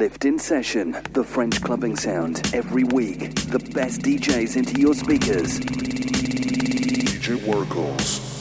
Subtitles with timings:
[0.00, 2.40] Lift in Session, the French clubbing sound.
[2.54, 5.60] Every week, the best DJs into your speakers.
[5.60, 8.39] DJ Workhorse.